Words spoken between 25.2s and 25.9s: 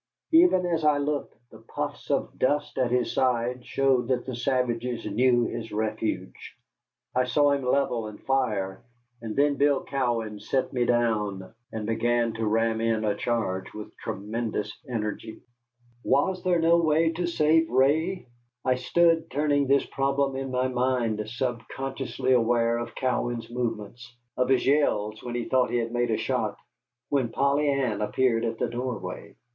when he thought he